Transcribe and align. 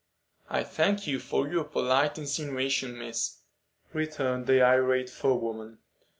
"I 0.49 0.63
thank 0.63 1.05
you 1.05 1.19
for 1.19 1.47
your 1.47 1.63
polite 1.63 2.17
insinuations, 2.17 2.97
miss," 2.97 3.37
returned 3.93 4.47
the 4.47 4.59
irate 4.63 5.11
forewoman. 5.11 5.77